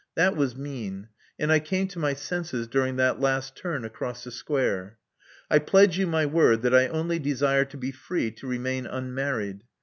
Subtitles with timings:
[0.15, 4.31] That was mean; and I came to my senses during that last turn across the
[4.31, 4.97] square.
[5.47, 9.63] I pledge you my word that I only desire to be free to remain unmarried.